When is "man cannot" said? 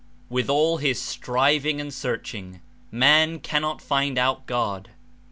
2.89-3.83